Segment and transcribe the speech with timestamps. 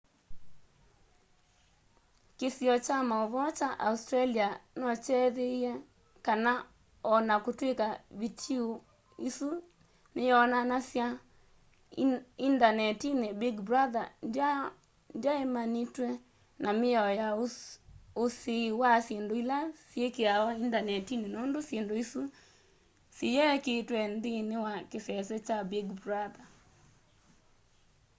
[2.37, 4.47] kĩsiio kya maũvoo kya australia
[4.79, 5.71] nokyethĩie
[6.25, 6.51] kana
[7.11, 7.87] o na kũtw'ĩka
[8.21, 8.65] vitiũ
[9.27, 9.49] ĩsu
[10.15, 11.07] nĩyonanasw'a
[12.47, 14.07] indanetinĩ big brother
[15.17, 16.09] ndyaemanĩtwe
[16.63, 17.27] na mĩao ya
[18.23, 19.59] usiĩi wa syĩndũ ila
[19.89, 22.21] syĩkĩawa indanetinĩ nũndũ syĩndũ isu
[23.15, 26.45] siyekĩĩtwe nthĩinĩ wa kĩsese kya big brother